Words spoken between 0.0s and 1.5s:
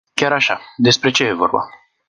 Chiar așa, despre ce este